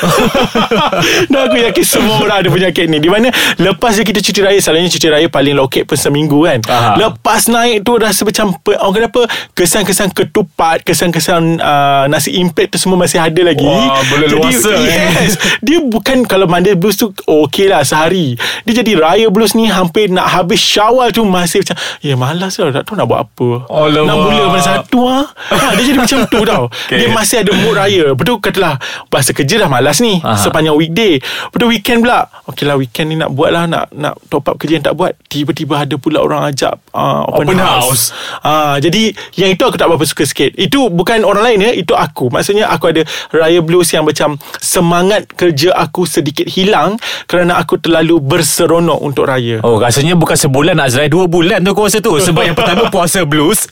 Dan 1.33 1.49
aku 1.49 1.57
yakin 1.57 1.85
semua 1.89 2.21
orang 2.21 2.45
ada 2.45 2.49
penyakit 2.53 2.85
ni 2.85 3.01
Di 3.01 3.09
mana 3.09 3.33
Lepas 3.57 3.97
je 3.97 4.05
kita 4.05 4.21
cuti 4.21 4.45
raya 4.45 4.61
Selalunya 4.61 4.93
cuti 4.93 5.09
raya 5.09 5.27
paling 5.33 5.57
loket 5.57 5.89
pun 5.89 5.97
seminggu 5.97 6.45
kan 6.45 6.61
Aha. 6.69 7.01
Lepas 7.01 7.49
naik 7.49 7.81
tu 7.81 7.97
Rasa 7.97 8.29
macam 8.29 8.53
Orang 8.85 8.95
kata 9.01 9.09
apa 9.09 9.23
Kesan-kesan 9.57 10.13
ketupat 10.13 10.85
Kesan-kesan 10.85 11.65
uh, 11.65 12.05
Nasi 12.13 12.37
impet 12.37 12.77
tu 12.77 12.77
semua 12.77 13.01
masih 13.01 13.25
ada 13.25 13.41
lagi 13.41 13.65
Wah, 13.65 14.05
Jadi, 14.05 14.53
eh. 14.53 14.85
Yes 14.85 15.41
Dia 15.65 15.81
bukan 15.81 16.29
Kalau 16.29 16.45
Monday 16.45 16.77
blues 16.77 17.01
tu 17.01 17.09
Okey 17.25 17.73
lah 17.73 17.81
sehari 17.89 18.37
Dia 18.69 18.85
jadi 18.85 19.01
raya 19.01 19.27
blues 19.33 19.57
ni 19.57 19.73
Hampir 19.73 20.13
nak 20.13 20.29
habis 20.29 20.61
syawal 20.61 21.09
tu 21.09 21.25
Masih 21.25 21.65
macam 21.65 21.77
Ya 22.05 22.21
malas 22.21 22.61
lah 22.61 22.69
Tak 22.69 22.85
tahu 22.85 23.01
nak 23.01 23.09
buat 23.09 23.21
apa 23.25 23.49
Alamak. 23.73 24.05
Nak 24.05 24.17
mula 24.21 24.45
mana 24.53 24.61
satu 24.61 25.01
ha? 25.09 25.21
ha 25.25 25.73
Dia 25.73 25.85
jadi 25.89 25.97
macam 25.97 26.19
tu 26.29 26.41
tau 26.45 26.65
Okay. 26.83 26.99
Dia 26.99 27.09
masih 27.15 27.37
ada 27.47 27.53
mood 27.55 27.79
raya 27.79 28.11
tu 28.19 28.42
katalah 28.43 28.77
Bahasa 29.07 29.31
kerja 29.31 29.55
dah 29.57 29.71
malas 29.71 30.03
ni 30.03 30.19
Aha. 30.19 30.35
Sepanjang 30.37 30.75
weekday. 30.75 31.23
Tu 31.53 31.65
weekend 31.65 32.03
pula 32.03 32.27
Okey 32.51 32.67
lah 32.67 32.75
weekend 32.75 33.07
ni 33.09 33.17
nak 33.17 33.31
buat 33.31 33.49
lah 33.49 33.71
Nak, 33.71 33.95
nak 33.95 34.19
top 34.27 34.51
up 34.51 34.59
kerja 34.59 34.75
yang 34.75 34.85
tak 34.85 34.99
buat 34.99 35.15
Tiba-tiba 35.31 35.87
ada 35.87 35.95
pula 35.95 36.19
orang 36.19 36.51
ajak 36.51 36.75
uh, 36.91 37.23
Open, 37.31 37.47
Open 37.47 37.63
house, 37.63 38.11
house. 38.11 38.43
Ah, 38.43 38.77
Jadi 38.77 39.15
Yang 39.39 39.51
itu 39.55 39.63
aku 39.63 39.77
tak 39.79 39.87
berapa 39.87 40.03
suka 40.03 40.27
sikit. 40.27 40.51
Itu 40.59 40.91
bukan 40.91 41.23
orang 41.23 41.45
lain 41.47 41.59
ya 41.63 41.73
Itu 41.73 41.95
aku. 41.95 42.27
Maksudnya 42.29 42.67
aku 42.67 42.91
ada 42.91 43.07
Raya 43.31 43.63
blues 43.63 43.95
yang 43.95 44.03
macam 44.03 44.35
Semangat 44.59 45.31
kerja 45.33 45.71
aku 45.73 46.03
sedikit 46.03 46.51
hilang 46.51 46.99
Kerana 47.31 47.63
aku 47.63 47.79
terlalu 47.79 48.19
berseronok 48.19 48.99
untuk 48.99 49.31
raya. 49.31 49.63
Oh 49.63 49.79
rasanya 49.79 50.19
bukan 50.19 50.35
sebulan 50.35 50.75
Azrai 50.81 51.07
Dua 51.07 51.31
bulan 51.31 51.63
tu 51.63 51.71
kau 51.71 51.87
rasa 51.87 52.03
tu. 52.03 52.19
Sebab 52.19 52.43
yang 52.43 52.57
pertama 52.57 52.91
puasa 52.95 53.23
blues. 53.23 53.71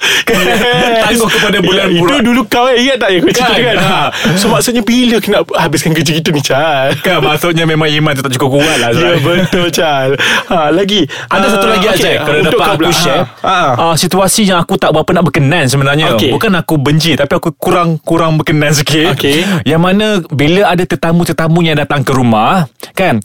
Tangguh 1.05 1.27
kepada 1.27 1.59
bulan 1.59 1.91
ya, 1.91 1.99
Itu 1.99 2.15
dulu 2.23 2.47
kau 2.47 2.69
eh 2.69 2.79
Ingat 2.79 2.97
tak 3.01 3.09
yang 3.11 3.23
aku 3.25 3.31
cerita 3.33 3.55
Kan? 3.57 3.65
kan, 3.65 3.77
ha. 3.81 4.01
So 4.37 4.47
maksudnya 4.61 4.85
bila 4.85 5.17
kena 5.25 5.41
habiskan 5.57 5.97
kerja 5.97 6.13
kita 6.21 6.29
ni 6.29 6.45
Chal 6.45 6.93
Kan 7.01 7.25
maksudnya 7.25 7.65
memang 7.65 7.89
iman 7.89 8.13
tu 8.13 8.21
tak 8.21 8.37
cukup 8.37 8.61
kuat 8.61 8.77
lah 8.77 8.93
Ya 8.93 9.17
betul 9.17 9.73
Chal 9.73 10.21
ha, 10.53 10.69
Lagi 10.69 11.09
Ada 11.33 11.41
Ah, 11.41 11.49
satu 11.49 11.67
lagi 11.67 11.89
okey, 11.89 11.97
Azrai 11.97 12.15
ah, 12.15 12.25
Kalau 12.29 12.41
dapat 12.45 12.67
aku 12.69 12.77
pula. 12.77 12.93
share 12.93 13.25
ha. 13.41 13.59
Uh, 13.75 13.95
Situasi 13.97 14.45
yang 14.45 14.61
aku 14.61 14.77
tak 14.77 14.93
berapa 14.93 15.09
nak 15.17 15.25
berkenan 15.25 15.65
sebenarnya 15.65 16.13
Okey. 16.13 16.37
Bukan 16.37 16.53
aku 16.53 16.77
benci 16.77 17.17
Tapi 17.17 17.33
aku 17.33 17.57
kurang-kurang 17.57 18.37
berkenan 18.37 18.77
sikit 18.77 19.17
Okey. 19.17 19.65
Yang 19.65 19.81
mana 19.81 20.07
Bila 20.29 20.69
ada 20.69 20.85
tetamu-tetamu 20.85 21.65
yang 21.65 21.81
datang 21.81 22.05
ke 22.05 22.13
rumah 22.13 22.69
Kan 22.93 23.25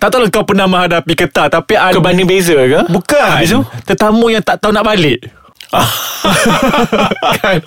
Tak 0.00 0.08
tahu 0.08 0.24
kau 0.32 0.48
pernah 0.48 0.64
menghadapi 0.64 1.12
ke 1.12 1.28
tak 1.28 1.52
Tapi 1.52 1.76
ada 1.76 1.92
Kebanding 1.92 2.24
beza 2.24 2.56
ke? 2.56 2.80
Bukan 2.88 3.28
Habis 3.36 3.52
tu? 3.52 3.60
Tetamu 3.84 4.32
yang 4.32 4.40
tak 4.40 4.64
tahu 4.64 4.72
nak 4.72 4.88
balik 4.88 5.43
kan? 5.74 7.58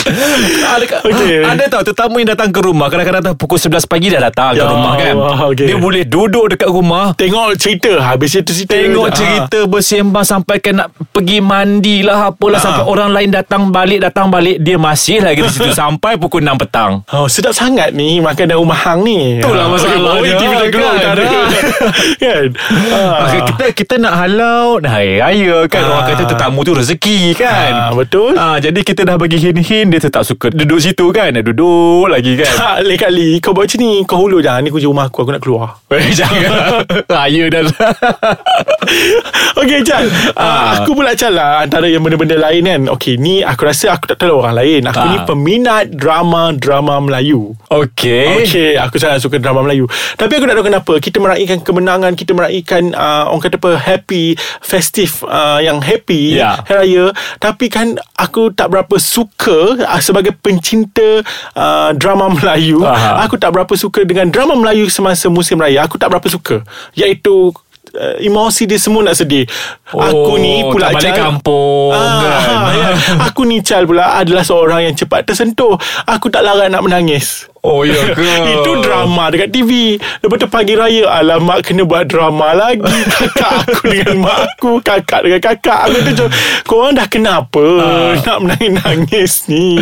ada, 0.68 0.86
Okey. 1.07 1.38
ada 1.44 1.63
tau 1.68 1.83
tetamu 1.83 2.18
yang 2.18 2.30
datang 2.30 2.50
ke 2.50 2.59
rumah 2.59 2.88
Kadang-kadang 2.88 3.36
pukul 3.36 3.57
11 3.57 3.86
pagi 3.86 4.07
dah 4.09 4.21
datang 4.24 4.54
ke 4.54 4.59
Ya 4.59 4.65
rumah 4.65 4.94
kan 4.95 5.13
okey. 5.48 5.65
Dia 5.65 5.77
boleh 5.77 6.04
duduk 6.04 6.45
dekat 6.50 6.65
rumah 6.68 7.13
Tengok 7.13 7.54
cerita 7.56 7.92
Habis 7.99 8.31
itu 8.35 8.52
cerita 8.54 8.73
Tengok 8.73 9.07
Ah. 9.07 9.14
cerita 9.14 9.59
bersembang 9.64 10.26
sampai 10.26 10.57
kan 10.57 10.73
nak 10.76 10.87
pergi 11.11 11.37
mandi 11.40 12.02
lah 12.02 12.30
apalah 12.30 12.57
Ah. 12.57 12.64
sampai 12.64 12.83
orang 12.85 13.09
lain 13.11 13.30
datang 13.30 13.69
balik 13.69 14.02
datang 14.02 14.28
balik 14.28 14.57
dia 14.57 14.76
masih 14.76 15.21
lagi 15.21 15.40
di 15.40 15.49
situ 15.49 15.69
sampai 15.78 16.16
pukul 16.16 16.42
6 16.42 16.57
petang. 16.57 17.02
Oh 17.09 17.26
sedap 17.26 17.52
sangat 17.52 17.92
ni 17.92 18.19
Makan 18.19 18.45
daun 18.47 18.66
mahang 18.66 19.02
ni 19.02 19.37
Itulah 19.37 19.66
Ah, 19.66 19.69
masalahnya, 19.69 20.09
Oh 20.09 20.21
TV 20.21 20.52
dah 20.52 20.69
keluar 20.69 20.94
kan? 20.95 21.16
Kan 22.21 22.44
Ah. 22.87 23.16
Okay, 23.23 23.40
kita 23.45 23.66
kita 23.76 23.94
nak 23.97 24.14
halau 24.18 24.80
dah 24.80 24.92
hari 24.92 25.18
raya 25.18 25.66
kan 25.68 25.81
Ah. 25.81 25.90
orang 25.94 26.06
kata 26.07 26.23
tetamu 26.28 26.59
tu 26.61 26.73
rezeki 26.73 27.19
kan. 27.33 27.71
Ah, 27.73 27.90
betul. 27.97 28.31
Ah 28.33 28.57
jadi 28.57 28.77
kita 28.80 29.01
dah 29.04 29.16
bagi 29.16 29.35
hin-hin 29.35 29.87
dia 29.87 29.97
tetap 29.97 30.21
suka 30.21 30.47
duduk 30.47 30.77
situ 30.77 31.09
kan. 31.09 31.30
Dia 31.30 31.42
duduk 31.42 32.06
lagi 32.07 32.35
kan. 32.35 32.47
Tak 32.47 32.75
lain 32.85 32.97
kali 32.97 33.30
Kau 33.37 33.51
buat 33.51 33.66
macam 33.66 33.80
ni 33.80 33.92
Kau 34.04 34.18
hulu 34.19 34.37
jangan 34.37 34.59
Ni 34.59 34.69
kunci 34.69 34.83
rumah 34.83 35.06
aku 35.06 35.21
Aku 35.21 35.31
nak 35.31 35.39
keluar 35.39 35.80
Eh, 35.94 36.11
Jangan 36.11 36.83
Raya 37.06 37.44
dah 37.54 37.61
Okay 39.57 39.80
Chan 39.81 40.06
uh, 40.33 40.45
Ah. 40.47 40.80
Aku 40.80 40.94
pula 40.94 41.13
Chan 41.13 41.31
lah 41.31 41.61
Antara 41.61 41.85
yang 41.85 42.01
benda-benda 42.01 42.35
lain 42.35 42.63
kan 42.63 42.81
Okay 42.92 43.16
ni 43.16 43.42
aku 43.42 43.63
rasa 43.63 43.94
Aku 43.94 44.06
tak 44.06 44.19
tahu 44.19 44.39
orang 44.39 44.56
lain 44.56 44.81
Aku 44.85 44.97
Ah. 44.97 45.07
ni 45.07 45.18
peminat 45.23 45.85
Drama-drama 45.92 46.97
Melayu 46.99 47.54
Okay, 47.68 48.44
Okay 48.44 48.71
Aku 48.75 48.97
sangat 48.97 49.19
suka 49.19 49.37
drama 49.37 49.61
Melayu 49.61 49.85
Tapi 50.16 50.31
aku 50.33 50.45
tak 50.45 50.56
tahu 50.56 50.66
kenapa 50.66 50.94
Kita 50.97 51.18
meraihkan 51.19 51.59
kemenangan 51.61 52.11
Kita 52.13 52.31
meraihkan 52.31 52.92
uh, 52.92 53.30
Orang 53.30 53.44
kata 53.44 53.57
apa 53.57 53.71
Happy 53.77 54.33
Festive 54.59 55.21
uh, 55.23 55.59
Yang 55.59 55.77
happy 55.85 56.21
Ya. 56.33 56.59
Hari 56.59 56.75
Raya 56.87 57.06
Tapi 57.37 57.66
kan 57.68 57.87
Aku 58.14 58.50
tak 58.50 58.68
berapa 58.68 58.96
suka 58.98 59.80
uh, 59.80 60.00
Sebagai 60.00 60.34
pencinta 60.34 61.24
uh, 61.54 61.90
Drama 61.94 62.28
Melayu 62.36 62.82
Aha. 62.82 63.24
Aku 63.24 63.36
tak 63.36 63.52
berapa 63.52 63.72
suka 63.74 64.04
Dengan 64.04 64.28
drama 64.28 64.54
Melayu 64.54 64.88
Semasa 64.88 65.28
musim 65.28 65.56
raya 65.56 65.84
Aku 65.84 65.96
tak 65.96 66.10
berapa 66.10 66.26
suka 66.26 66.66
Iaitu 66.92 67.54
uh, 67.94 68.16
Emosi 68.18 68.66
dia 68.66 68.76
semua 68.76 69.02
nak 69.02 69.16
sedih 69.16 69.48
Aku 69.88 70.34
Oh, 70.34 70.38
ni 70.38 70.62
pula 70.64 70.92
tak 70.92 71.00
balik 71.00 71.14
kampung, 71.16 71.92
kan? 71.94 72.04
ah, 72.28 72.68
ya. 72.70 72.88
Aku 73.26 73.42
ni 73.44 73.62
Chal 73.62 73.84
pula 73.84 74.18
Adalah 74.18 74.44
seorang 74.44 74.84
yang 74.84 74.96
cepat 74.96 75.24
tersentuh 75.24 75.78
Aku 76.04 76.28
tak 76.28 76.44
larat 76.44 76.68
nak 76.68 76.84
menangis 76.84 77.48
Oh 77.68 77.83
ya 77.83 78.00
ke? 78.16 78.24
Itu 78.47 78.80
drama 78.80 79.28
dekat 79.28 79.52
TV 79.52 80.00
Lepas 80.24 80.38
tu 80.38 80.47
pagi 80.47 80.71
raya 80.71 81.12
Alamak 81.12 81.68
kena 81.68 81.83
buat 81.83 82.07
drama 82.07 82.56
lagi. 82.56 82.80
Kakak 83.12 83.52
aku 83.68 83.92
dengan 83.92 84.24
mak 84.24 84.38
aku 84.47 84.71
Kakak 84.80 85.19
dengan 85.21 85.42
kakak. 85.42 85.80
Aku 85.83 85.97
tu 85.97 86.07
macam, 86.07 86.28
Korang 86.64 86.92
dah 86.95 87.07
kenapa 87.07 87.66
Ah. 87.78 88.14
Nak 88.18 88.38
menangis-nangis 88.40 89.33
ni? 89.47 89.76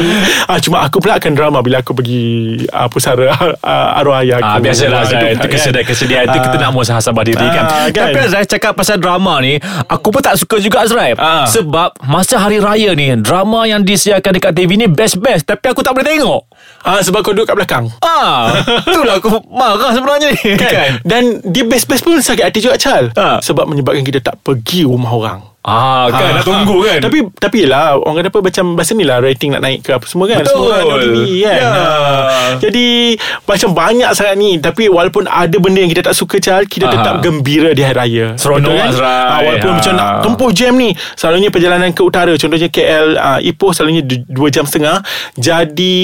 Ah, 0.46 0.58
Cuma 0.58 0.82
aku 0.82 0.98
pula 0.98 1.16
akan 1.16 1.32
drama 1.32 1.62
Bila 1.62 1.80
aku 1.80 1.94
pergi 1.94 2.24
uh, 2.66 2.90
Pusara 2.90 3.30
uh, 3.54 4.00
arwah 4.00 4.26
ayah 4.26 4.40
aku. 4.40 4.50
Ah, 4.50 4.60
biasalah 4.60 5.02
Zai. 5.06 5.36
Itu 5.36 5.46
kesedihan-kesedihan 5.46 6.26
Itu 6.26 6.40
kita 6.42 6.58
nak 6.58 6.72
muhasabah 6.72 7.24
diri 7.24 7.46
kan. 7.46 7.64
Ah, 7.66 7.88
kan? 7.88 8.10
Tapi 8.10 8.20
Azrai 8.24 8.46
cakap 8.48 8.74
pasal 8.74 8.98
drama 8.98 9.38
ni 9.40 9.62
Aku 9.86 10.10
pun 10.10 10.22
tak 10.22 10.40
suka 10.40 10.58
juga 10.58 10.82
Azrai 10.82 11.14
Ah. 11.16 11.46
Sebab 11.46 12.02
Masa 12.02 12.40
hari 12.40 12.58
raya 12.58 12.94
ni 12.94 13.14
Drama 13.18 13.68
yang 13.68 13.82
disiarkan 13.82 14.32
dekat 14.34 14.52
TV 14.54 14.74
ni 14.76 14.88
Best-best. 14.88 15.46
Tapi 15.46 15.66
aku 15.68 15.82
tak 15.82 15.94
boleh 15.94 16.08
tengok. 16.08 16.42
Ah, 16.82 16.98
Sebab 16.98 17.22
kau 17.22 17.30
duduk 17.30 17.46
kat 17.46 17.56
belakang 17.56 17.75
Ah, 18.00 18.56
Itulah 18.88 19.20
aku 19.20 19.44
marah 19.52 19.92
sebenarnya 19.92 20.32
ni. 20.32 20.56
Kan? 20.56 21.02
Dan 21.04 21.24
dia 21.44 21.68
best-best 21.68 22.06
pun 22.06 22.16
sakit 22.22 22.44
hati 22.48 22.60
juga 22.64 22.80
Chal. 22.80 23.12
Ah. 23.20 23.42
Sebab 23.44 23.68
menyebabkan 23.68 24.06
kita 24.06 24.24
tak 24.24 24.40
pergi 24.46 24.88
rumah 24.88 25.12
orang 25.12 25.40
Ah, 25.66 26.06
kan 26.08 26.22
Ah, 26.22 26.32
nak 26.36 26.46
tunggu 26.46 26.78
ah. 26.80 26.82
kan 26.88 27.00
Tapi 27.02 27.18
tapi 27.34 27.60
lah 27.66 27.98
Orang 27.98 28.22
kata 28.22 28.30
apa 28.30 28.40
Macam 28.40 28.66
bahasa 28.74 28.94
ni 28.94 29.02
lah 29.02 29.18
Rating 29.18 29.50
nak 29.50 29.62
naik 29.62 29.82
ke 29.82 29.92
apa 29.92 30.06
semua 30.06 30.26
kan 30.26 30.40
Betul. 30.40 30.70
Semua 30.70 30.96
TV 30.96 31.18
kan 31.42 31.58
Ya. 31.58 31.68
Ah. 31.68 32.50
Jadi 32.56 33.18
Macam 33.42 33.70
banyak 33.72 34.10
sangat 34.12 34.36
ni 34.36 34.50
Tapi 34.58 34.86
walaupun 34.88 35.26
ada 35.26 35.58
benda 35.58 35.82
yang 35.82 35.90
kita 35.90 36.06
tak 36.06 36.14
suka 36.14 36.38
Chal 36.38 36.64
Kita 36.64 36.86
tetap 36.88 37.14
Ah. 37.16 37.20
gembira 37.20 37.72
di 37.72 37.82
hari 37.82 37.98
raya 37.98 38.26
Seronok, 38.36 38.72
kan? 38.72 38.88
Azrai. 38.88 39.10
Ah, 39.10 39.40
Walaupun 39.44 39.68
Ah. 39.68 39.76
macam 39.76 39.94
nak 39.96 40.10
tempuh 40.22 40.50
jam 40.52 40.74
ni 40.76 40.90
Selalunya 41.14 41.50
perjalanan 41.50 41.90
ke 41.90 42.02
utara 42.02 42.34
Contohnya 42.36 42.68
KL 42.68 43.08
uh, 43.16 43.40
Ipoh 43.42 43.72
selalunya 43.72 44.06
2 44.06 44.30
jam 44.50 44.64
setengah 44.64 45.02
Jadi 45.36 45.98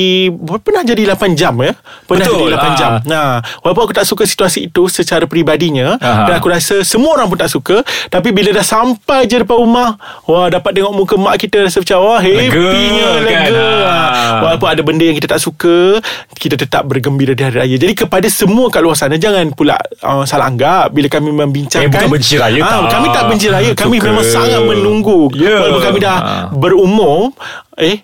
Pernah 0.57 0.81
jadi 0.83 1.03
8 1.07 1.33
jam 1.33 1.53
ya 1.55 1.77
Pernah 2.03 2.25
Betul. 2.25 2.49
jadi 2.49 2.55
8 2.55 2.61
Ah. 2.63 2.73
jam 2.73 2.91
Nah, 3.03 3.29
walaupun 3.59 3.83
aku 3.83 3.93
tak 3.93 4.03
suka 4.03 4.23
situasi 4.23 4.65
itu 4.65 4.87
secara 4.87 5.23
peribadinya 5.23 5.97
Aha. 5.97 6.23
dan 6.23 6.33
aku 6.35 6.47
rasa 6.47 6.81
semua 6.81 7.13
orang 7.13 7.27
pun 7.27 7.35
tak 7.35 7.47
suka, 7.47 7.81
tapi 8.07 8.31
bila 8.31 8.51
dah 8.51 8.63
sampai 8.63 9.25
je 9.25 9.35
depan 9.51 9.59
rumah, 9.59 9.89
wah 10.23 10.47
dapat 10.47 10.71
tengok 10.73 10.93
muka 10.93 11.15
mak 11.15 11.35
kita 11.37 11.61
rasa 11.61 11.77
macam 11.77 11.97
wah 12.01 12.17
happynya 12.17 13.07
Lega, 13.17 13.19
lega. 13.19 13.31
kan? 13.33 13.51
Ah. 13.51 14.39
Walaupun 14.41 14.67
ada 14.69 14.81
benda 14.81 15.03
yang 15.03 15.13
kita 15.13 15.27
tak 15.27 15.39
suka, 15.39 15.99
kita 16.33 16.55
tetap 16.55 16.83
bergembira 16.83 17.31
di 17.31 17.41
hari 17.41 17.57
raya. 17.57 17.75
Jadi 17.77 17.93
kepada 17.97 18.27
semua 18.27 18.67
kat 18.67 18.79
luar 18.79 18.95
sana 18.95 19.15
jangan 19.15 19.51
pula 19.51 19.75
uh, 19.99 20.23
salah 20.23 20.47
anggap 20.47 20.89
bila 20.89 21.05
kami 21.05 21.29
membincangkan 21.29 21.83
Eh, 21.83 21.91
bukan 21.91 22.09
benci 22.09 22.35
raya, 22.35 22.59
Ah, 22.61 22.69
tak. 22.81 22.89
Kami 22.93 23.07
tak 23.11 23.23
benci 23.27 23.47
raya, 23.47 23.71
kami 23.73 23.97
Suka. 23.97 24.07
memang 24.07 24.25
sangat 24.25 24.61
menunggu. 24.61 25.19
Ya. 25.33 25.59
Walaupun 25.61 25.83
kami 25.83 25.99
dah 25.99 26.17
Ah. 26.17 26.45
berumur 26.49 27.35
Eh? 27.81 28.03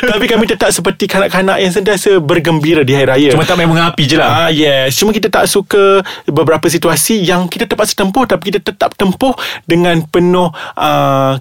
Tapi 0.00 0.24
kami 0.26 0.48
tetap 0.48 0.72
seperti 0.72 1.04
kanak-kanak 1.04 1.60
yang 1.60 1.72
sentiasa 1.72 2.18
bergembira 2.18 2.82
di 2.82 2.96
hari 2.96 3.06
raya. 3.06 3.28
Cuma 3.36 3.44
tak 3.44 3.60
main 3.60 3.68
mengapi 3.68 4.08
je 4.08 4.16
lah. 4.16 4.48
Ah 4.48 4.50
yes, 4.50 4.96
cuma 4.96 5.12
kita 5.12 5.28
tak 5.28 5.44
suka 5.44 6.00
beberapa 6.24 6.64
situasi 6.64 7.20
yang 7.20 7.46
kita 7.52 7.68
terpaksa 7.68 7.92
tempuh 7.92 8.24
tapi 8.24 8.50
kita 8.50 8.72
tetap 8.72 8.96
tempuh 8.96 9.36
dengan 9.68 10.00
penuh 10.08 10.48
uh, 10.74 11.36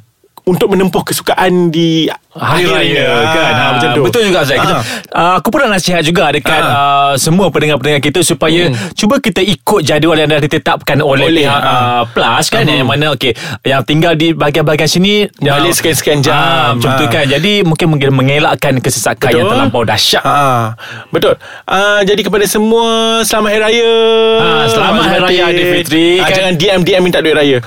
untuk 0.45 0.69
menempuh 0.69 1.01
kesukaan 1.01 1.69
di 1.69 2.05
Hari 2.35 2.67
akhirnya. 2.67 2.75
Raya 2.99 3.31
kan 3.31 3.53
ha, 3.53 3.65
macam 3.71 3.89
tu. 3.95 4.01
Betul 4.03 4.21
juga 4.27 4.43
Zai 4.43 4.59
kita, 4.59 4.75
Ah. 4.75 4.83
uh, 5.15 5.33
Aku 5.39 5.47
pun 5.47 5.63
nak 5.63 5.79
nasihat 5.79 6.03
juga 6.03 6.27
Dekat 6.29 6.59
Ah. 6.59 6.67
uh, 6.67 7.13
semua 7.15 7.47
pendengar-pendengar 7.47 8.03
kita 8.03 8.19
Supaya 8.21 8.67
Cuba 8.91 9.17
kita 9.17 9.39
ikut 9.39 9.79
jadual 9.81 10.19
Yang 10.19 10.29
dah 10.29 10.41
ditetapkan 10.43 10.99
oleh, 10.99 11.31
Oleh, 11.31 11.47
pihak 11.47 11.55
uh, 11.57 11.71
ah. 11.71 12.01
Plus 12.05 12.45
kan 12.49 12.67
Yang 12.67 12.83
mana 12.83 13.05
okay, 13.09 13.31
Yang 13.63 13.81
tinggal 13.85 14.13
di 14.13 14.35
bahagian-bahagian 14.35 14.91
sini 14.91 15.31
Balik 15.31 15.71
uh, 15.71 15.75
sekian-sekian 15.79 16.19
jam. 16.19 16.35
ah, 16.35 16.75
Macam 16.75 16.91
tu 16.93 17.07
Ah. 17.07 17.09
kan 17.09 17.23
Jadi 17.25 17.63
mungkin 17.63 17.87
mungkin 17.87 18.09
mengelakkan 18.11 18.73
Kesesakan 18.77 19.31
yang 19.31 19.47
terlampau 19.47 19.81
dahsyat 19.81 20.19
Ha, 20.19 20.75
betul. 21.09 21.39
Uh, 21.63 22.03
jadi 22.03 22.19
kepada 22.19 22.43
semua 22.45 22.83
selamat 23.23 23.47
hari 23.49 23.61
raya. 23.63 23.91
Ah, 24.35 24.65
selamat 24.67 25.03
Hari 25.05 25.19
Raya 25.23 25.41
Aidilfitri, 25.47 26.07
Ah, 26.17 26.27
kan? 26.27 26.35
Jangan 26.35 26.53
DM 26.53 26.79
DM 26.83 27.01
minta 27.01 27.19
duit 27.19 27.31
raya. 27.31 27.57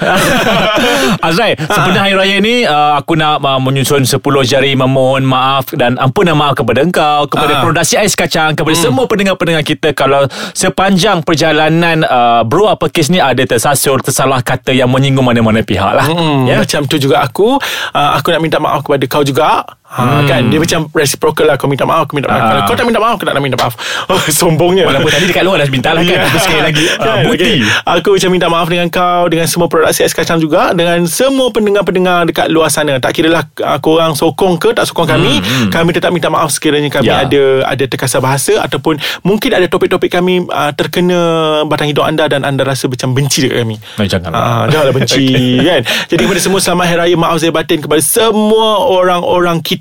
Azrai 1.21 1.57
Sebenarnya 1.57 2.03
hari 2.03 2.15
raya 2.15 2.37
ni 2.39 2.68
uh, 2.69 2.93
Aku 2.95 3.17
nak 3.17 3.41
uh, 3.41 3.57
menyusun 3.57 4.05
10 4.05 4.21
jari 4.45 4.73
Memohon 4.75 5.25
maaf 5.25 5.73
Dan 5.73 5.97
ampunan 5.97 6.37
maaf 6.37 6.55
kepada 6.55 6.81
engkau 6.81 7.25
Kepada 7.27 7.49
Ah. 7.51 7.61
produksi 7.61 7.97
Ais 7.97 8.13
Kacang 8.13 8.53
Kepada 8.53 8.77
semua 8.77 9.05
pendengar-pendengar 9.05 9.65
kita. 9.65 9.91
Kalau 9.93 10.29
sepanjang 10.53 11.23
perjalanan 11.23 12.03
uh, 12.03 12.43
Bro 12.43 12.69
apa 12.69 12.87
kes 12.87 13.09
ni 13.09 13.19
Ada 13.19 13.49
tersasur 13.49 13.99
Tersalah 13.99 14.39
kata 14.41 14.71
Yang 14.71 14.91
menyinggung 14.91 15.25
mana-mana 15.25 15.61
pihak 15.61 15.93
lah. 15.95 16.05
Hmm, 16.05 16.45
Ya? 16.45 16.61
Macam 16.61 16.85
tu 16.85 16.97
juga 16.97 17.21
aku. 17.21 17.57
Uh, 17.91 18.11
Aku 18.15 18.29
nak 18.29 18.41
minta 18.41 18.59
maaf 18.59 18.83
kepada 18.83 19.05
kau 19.07 19.23
juga 19.23 19.65
ha, 19.91 20.23
Kan 20.25 20.49
Dia 20.49 20.59
macam 20.59 20.87
reciprocal 20.91 21.45
lah 21.45 21.55
Kau 21.55 21.67
minta 21.67 21.83
maaf 21.83 22.05
Aku 22.05 22.15
minta 22.15 22.27
maaf 22.27 22.37
Hmm. 22.39 22.45
Ah. 22.45 22.51
Kalau 22.55 22.63
kau 22.65 22.77
tak 22.77 22.87
minta 22.87 22.99
maaf 22.99 23.15
Aku 23.15 23.25
tak 23.25 23.33
nak 23.33 23.43
minta 23.43 23.57
maaf 23.57 23.75
oh, 24.11 24.23
Sombongnya 24.29 24.85
Walaupun 24.85 25.09
tadi 25.09 25.25
dekat 25.25 25.43
luar 25.43 25.59
dah 25.59 25.69
minta 25.69 25.91
lah 25.91 26.03
kan 26.03 26.11
Ya. 26.11 26.25
Tapi 26.25 26.39
sekali 26.39 26.63
lagi 26.63 26.85
uh, 26.95 27.17
Bukti 27.27 27.53
okay. 27.59 27.89
Aku 27.91 28.09
macam 28.13 28.31
minta 28.31 28.47
maaf 28.47 28.67
dengan 28.67 28.89
kau 28.89 29.25
Dengan 29.27 29.47
semua 29.47 29.67
produksi 29.67 30.01
Ais 30.01 30.13
Kacang 30.13 30.37
juga 30.37 30.71
Dengan 30.71 31.05
semua 31.05 31.49
pendengar-pendengar 31.49 32.25
Dekat 32.25 32.47
luar 32.49 32.69
sana 32.69 32.97
Tak 32.97 33.13
kira 33.13 33.29
lah 33.29 33.45
uh, 33.59 33.79
Korang 33.79 34.13
sokong 34.13 34.57
ke 34.57 34.73
Tak 34.73 34.85
sokong 34.85 35.09
kami 35.09 35.41
Kami 35.69 35.91
tetap 35.91 36.11
minta 36.11 36.29
maaf 36.29 36.51
Sekiranya 36.51 36.89
kami 36.89 37.01
Hmm, 37.01 37.07
Ya. 37.09 37.25
ada 37.25 37.43
Ada 37.67 37.85
terkasar 37.87 38.19
bahasa 38.19 38.59
Ataupun 38.59 38.97
Mungkin 39.23 39.49
ada 39.51 39.65
topik-topik 39.65 40.11
kami 40.11 40.43
uh, 40.45 40.73
Terkena 40.73 41.21
Batang 41.65 41.89
hidup 41.89 42.05
anda 42.05 42.27
Dan 42.27 42.43
anda 42.43 42.61
rasa 42.63 42.85
macam 42.85 43.13
benci 43.13 43.43
dekat 43.43 43.63
kami 43.63 43.77
Eh, 43.97 44.07
janganlah. 44.07 44.37
Ah, 44.37 44.65
Janganlah 44.67 44.95
benci 44.99 45.27
kan 45.59 45.81
Jadi 46.07 46.21
kepada 46.21 46.41
semua 46.41 46.59
Selamat 46.59 46.85
Hari 46.87 46.99
Raya 47.05 47.17
Maaf 47.17 47.39
Zahir 47.39 47.53
Batin 47.53 47.79
Kepada 47.79 48.03
semua 48.03 48.69
orang-orang 48.85 49.61
kita 49.61 49.78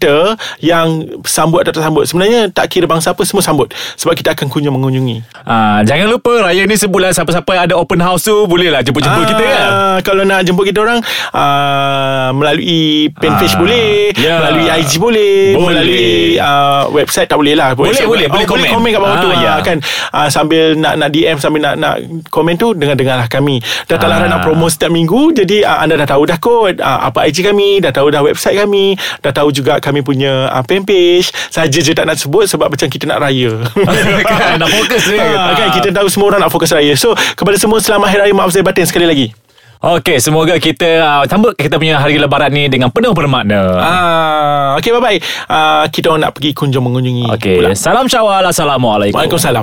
Yang 0.60 0.88
sambut 1.24 1.62
atau 1.62 1.72
tak 1.72 1.84
sambut 1.84 2.04
Sebenarnya 2.04 2.48
tak 2.48 2.68
kira 2.68 2.86
bangsa 2.86 3.12
apa 3.12 3.22
Semua 3.22 3.42
sambut 3.42 3.68
Sebab 3.96 4.14
kita 4.14 4.32
akan 4.32 4.48
kunjung 4.48 4.72
mengunjungi 4.72 5.18
uh, 5.44 5.80
Jangan 5.82 6.08
lupa 6.08 6.44
Raya 6.44 6.64
ni 6.64 6.74
sebulan 6.74 7.12
Siapa-siapa 7.12 7.46
ada 7.60 7.74
open 7.74 7.98
house 7.98 8.24
tu 8.24 8.46
Boleh 8.46 8.68
lah 8.68 8.80
jemput-jemput 8.80 9.26
kita 9.28 9.44
kan 9.44 9.70
Kalau 10.02 10.24
nak 10.24 10.42
jemput 10.42 10.64
kita 10.64 10.80
orang 10.80 11.00
uh, 11.32 12.30
Melalui 12.32 13.10
fanpage 13.14 13.50
Ah, 13.50 13.60
boleh 13.60 13.90
ya. 14.14 14.34
Melalui 14.40 14.66
IG 14.70 14.92
boleh, 14.98 15.36
Boleh. 15.54 15.66
Melalui 15.68 16.08
uh, 16.38 16.84
website 16.92 17.26
tak 17.26 17.38
boleh 17.38 17.54
lah 17.54 17.74
Boleh, 17.74 17.92
Website- 17.92 18.06
boleh, 18.06 18.28
boleh 18.28 18.44
oh, 18.44 18.50
komen. 18.50 18.62
Boleh 18.62 18.74
komen 18.74 18.90
kat 18.90 19.02
bawah 19.02 19.14
Ah, 19.14 19.24
tu 19.24 19.30
ya. 19.32 19.50
ah, 19.50 19.60
kan 19.62 19.78
uh, 20.12 20.28
Sambil 20.28 20.76
nak 20.76 20.94
nak 20.96 21.10
DM 21.10 21.38
Sambil 21.38 21.62
nak 21.62 21.76
nak 21.76 21.96
komen 22.28 22.54
tu 22.56 22.74
Dengar-dengarlah 22.74 23.28
kami 23.28 23.58
Dah 23.86 23.96
tak 23.96 24.08
Ah. 24.08 24.12
larang 24.14 24.30
nak 24.30 24.42
promo 24.42 24.68
setiap 24.68 24.90
minggu 24.90 25.34
Jadi 25.34 25.62
uh, 25.62 25.80
anda 25.80 25.96
dah 25.96 26.08
tahu 26.08 26.24
dah 26.24 26.38
kot 26.38 26.78
uh, 26.78 27.00
Apa 27.04 27.26
IG 27.26 27.42
kami 27.42 27.80
Dah 27.80 27.90
tahu 27.90 28.08
dah 28.08 28.22
website 28.22 28.56
kami 28.58 28.94
Dah 29.20 29.32
tahu 29.32 29.50
juga 29.50 29.80
kami 29.88 30.04
punya 30.04 30.52
uh, 30.52 30.64
fanpage 30.68 31.32
Saja 31.48 31.80
je 31.80 31.96
tak 31.96 32.04
nak 32.04 32.20
sebut 32.20 32.44
Sebab 32.44 32.68
macam 32.68 32.88
kita 32.92 33.08
nak 33.08 33.24
raya 33.24 33.56
Kan, 34.28 34.60
nak 34.60 34.68
fokus 34.68 35.08
ni. 35.08 35.18
Ah, 35.18 35.56
kan, 35.56 35.72
Kita 35.72 35.96
tahu 35.96 36.08
semua 36.12 36.36
orang 36.36 36.42
nak 36.44 36.52
fokus 36.52 36.76
raya 36.76 36.92
So 37.00 37.16
kepada 37.16 37.56
semua 37.56 37.80
Selamat 37.80 38.12
Hari 38.12 38.28
Raya 38.28 38.34
Maaf 38.36 38.52
Zahir 38.52 38.68
Batin 38.68 38.84
sekali 38.84 39.08
lagi 39.08 39.32
Okey, 39.78 40.18
semoga 40.18 40.58
kita 40.58 41.06
uh, 41.06 41.24
sambut 41.30 41.54
kita 41.54 41.78
punya 41.78 42.02
hari 42.02 42.18
lebaran 42.18 42.50
ni 42.50 42.66
dengan 42.66 42.90
penuh 42.90 43.14
bermakna. 43.14 43.78
Ah, 43.78 44.68
okay 44.74 44.90
bye 44.90 44.98
bye. 44.98 45.20
Ah, 45.46 45.86
kita 45.86 46.10
orang 46.10 46.26
nak 46.26 46.34
pergi 46.34 46.58
kunjung 46.58 46.82
mengunjungi. 46.82 47.30
Okey, 47.38 47.78
salam 47.78 48.10
syawal. 48.10 48.42
Assalamualaikum. 48.42 49.14
Waalaikumsalam. 49.14 49.62